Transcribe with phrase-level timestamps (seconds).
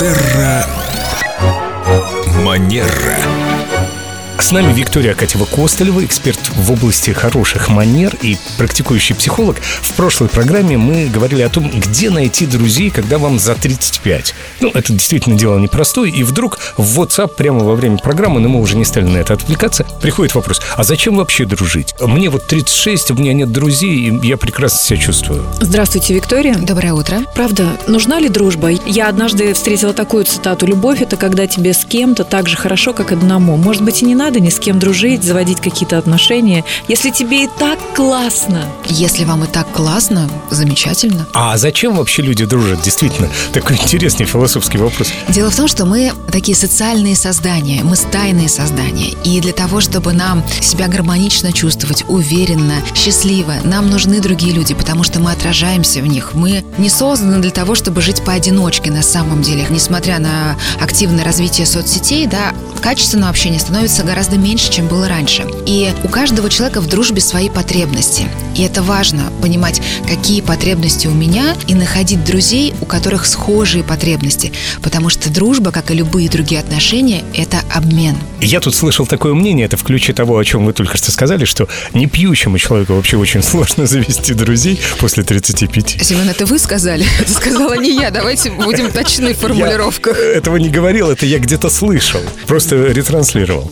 [0.00, 0.64] Терра
[2.42, 3.49] Манера.
[4.40, 9.56] С нами Виктория Акатьева-Костылева, эксперт в области хороших манер и практикующий психолог.
[9.60, 14.34] В прошлой программе мы говорили о том, где найти друзей, когда вам за 35.
[14.60, 16.10] Ну, это действительно дело непростое.
[16.10, 19.34] И вдруг в WhatsApp прямо во время программы, но мы уже не стали на это
[19.34, 21.94] отвлекаться, приходит вопрос, а зачем вообще дружить?
[22.00, 25.44] Мне вот 36, у меня нет друзей, и я прекрасно себя чувствую.
[25.60, 26.54] Здравствуйте, Виктория.
[26.54, 27.18] Доброе утро.
[27.34, 28.70] Правда, нужна ли дружба?
[28.86, 30.66] Я однажды встретила такую цитату.
[30.66, 33.58] «Любовь– это когда тебе с кем-то так же хорошо, как одному».
[33.58, 37.48] Может быть, и не надо ни с кем дружить, заводить какие-то отношения, если тебе и
[37.58, 38.64] так классно.
[38.86, 41.26] Если вам и так классно, замечательно.
[41.32, 42.82] А зачем вообще люди дружат?
[42.82, 45.08] Действительно, такой интересный философский вопрос.
[45.28, 49.14] Дело в том, что мы такие социальные создания, мы стайные создания.
[49.24, 55.02] И для того, чтобы нам себя гармонично чувствовать, уверенно, счастливо, нам нужны другие люди, потому
[55.02, 56.34] что мы отражаемся в них.
[56.34, 59.66] Мы не созданы для того, чтобы жить поодиночке на самом деле.
[59.70, 65.46] Несмотря на активное развитие соцсетей, да, качественного общения становится гораздо меньше, чем было раньше.
[65.66, 68.26] И у каждого человека в дружбе свои потребности.
[68.54, 74.52] И это важно, понимать, какие потребности у меня, и находить друзей, у которых схожие потребности.
[74.82, 78.16] Потому что дружба, как и любые другие отношения, это обмен.
[78.40, 81.44] Я тут слышал такое мнение, это в ключе того, о чем вы только что сказали,
[81.44, 85.98] что не пьющему человеку вообще очень сложно завести друзей после 35.
[86.02, 87.06] Семен, это вы сказали?
[87.20, 88.10] Это сказала не я.
[88.10, 90.16] Давайте будем точны в формулировках.
[90.18, 92.20] Я этого не говорил, это я где-то слышал.
[92.46, 93.70] Просто ретранслировал.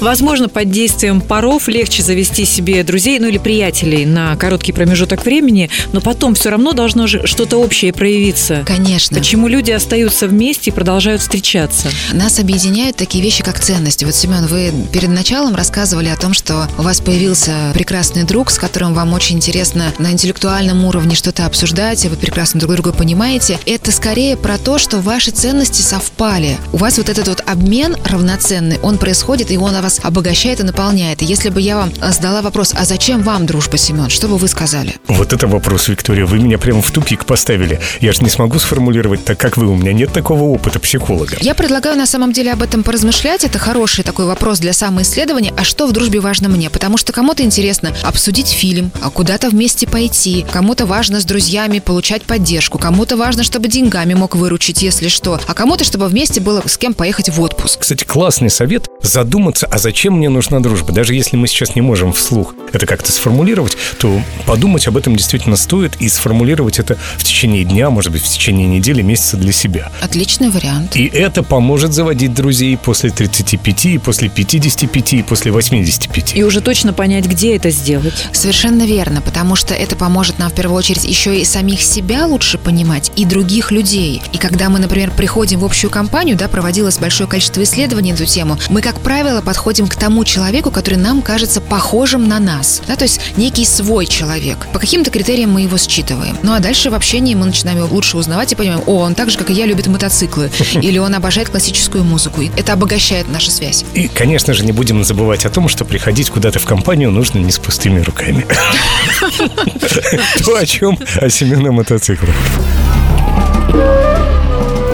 [0.00, 5.70] Возможно, под действием паров легче завести себе друзей, ну или приятелей на короткий промежуток времени,
[5.92, 8.62] но потом все равно должно же что-то общее проявиться.
[8.66, 9.18] Конечно.
[9.18, 11.88] Почему люди остаются вместе и продолжают встречаться?
[12.12, 14.04] Нас объединяют такие вещи, как ценности.
[14.04, 18.58] Вот, Семен, вы перед началом рассказывали о том, что у вас появился прекрасный друг, с
[18.58, 23.58] которым вам очень интересно на интеллектуальном уровне что-то обсуждать, и вы прекрасно друг друга понимаете.
[23.66, 26.56] Это скорее про то, что ваши ценности совпали.
[26.72, 31.22] У вас вот этот вот обмен равноценный, он происходит, и он вас обогащает и наполняет.
[31.22, 34.48] И если бы я вам задала вопрос, а зачем вам дружба, Семен, что бы вы
[34.48, 34.94] сказали?
[35.08, 36.26] Вот это вопрос, Виктория.
[36.26, 37.80] Вы меня прямо в тупик поставили.
[38.00, 39.68] Я же не смогу сформулировать так, как вы.
[39.68, 41.36] У меня нет такого опыта психолога.
[41.40, 43.44] Я предлагаю на самом деле об этом поразмышлять.
[43.44, 45.52] Это хороший такой вопрос для самоисследования.
[45.56, 46.70] А что в дружбе важно мне?
[46.70, 50.44] Потому что кому-то интересно обсудить фильм, а куда-то вместе пойти.
[50.50, 52.78] Кому-то важно с друзьями получать поддержку.
[52.78, 55.40] Кому-то важно, чтобы деньгами мог выручить, если что.
[55.46, 57.80] А кому-то, чтобы вместе было с кем поехать в отпуск.
[57.80, 58.88] Кстати, классный совет
[59.36, 60.94] задуматься, а зачем мне нужна дружба?
[60.94, 65.56] Даже если мы сейчас не можем вслух это как-то сформулировать, то подумать об этом действительно
[65.56, 69.90] стоит и сформулировать это в течение дня, может быть, в течение недели, месяца для себя.
[70.00, 70.96] Отличный вариант.
[70.96, 76.36] И это поможет заводить друзей после 35, и после 55, и после 85.
[76.36, 78.28] И уже точно понять, где это сделать.
[78.32, 82.58] Совершенно верно, потому что это поможет нам в первую очередь еще и самих себя лучше
[82.58, 84.22] понимать, и других людей.
[84.32, 88.26] И когда мы, например, приходим в общую компанию, да, проводилось большое количество исследований на эту
[88.26, 92.82] тему, мы, как правило, подходим к тому человеку, который нам кажется похожим на нас.
[92.86, 94.66] Да, то есть некий свой человек.
[94.72, 96.38] По каким-то критериям мы его считываем.
[96.42, 99.30] Ну а дальше в общении мы начинаем его лучше узнавать и понимаем, о, он так
[99.30, 100.50] же, как и я, любит мотоциклы.
[100.74, 102.42] Или он обожает классическую музыку.
[102.42, 103.84] И это обогащает нашу связь.
[103.94, 107.50] И, конечно же, не будем забывать о том, что приходить куда-то в компанию нужно не
[107.50, 108.46] с пустыми руками.
[110.44, 112.32] То, о чем о семейном мотоцикле.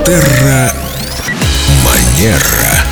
[0.04, 0.72] Терра
[1.84, 2.91] Манера.